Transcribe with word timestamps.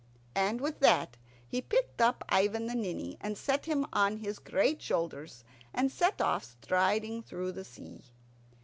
And 0.33 0.61
with 0.61 0.79
that 0.79 1.15
he 1.47 1.61
picked 1.61 2.01
up 2.01 2.23
Ivan 2.27 2.65
the 2.65 2.73
Ninny 2.73 3.17
and 3.21 3.37
set 3.37 3.65
him 3.67 3.85
on 3.93 4.17
his 4.17 4.39
great 4.39 4.81
shoulders, 4.81 5.43
and 5.75 5.91
set 5.91 6.19
off 6.19 6.43
striding 6.43 7.21
through 7.21 7.51
the 7.51 7.63
sea. 7.63 8.05